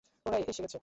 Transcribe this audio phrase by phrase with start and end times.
[0.25, 0.77] ওরা এসে গেছে।